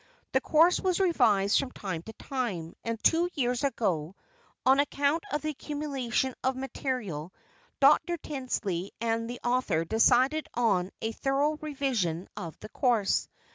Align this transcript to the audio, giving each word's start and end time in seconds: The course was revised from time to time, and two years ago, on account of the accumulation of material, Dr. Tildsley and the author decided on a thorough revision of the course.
The 0.31 0.41
course 0.41 0.79
was 0.79 0.99
revised 0.99 1.59
from 1.59 1.69
time 1.73 2.01
to 2.01 2.13
time, 2.13 2.75
and 2.83 2.97
two 3.03 3.29
years 3.35 3.63
ago, 3.63 4.15
on 4.65 4.79
account 4.79 5.23
of 5.31 5.43
the 5.43 5.49
accumulation 5.51 6.33
of 6.43 6.55
material, 6.55 7.31
Dr. 7.79 8.17
Tildsley 8.17 8.89
and 8.99 9.29
the 9.29 9.39
author 9.43 9.85
decided 9.85 10.47
on 10.55 10.89
a 11.03 11.11
thorough 11.11 11.55
revision 11.61 12.27
of 12.35 12.59
the 12.61 12.69
course. 12.69 13.29